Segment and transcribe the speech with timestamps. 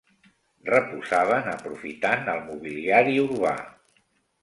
[0.69, 3.57] Reposaven aprofitant el mobiliari urbà.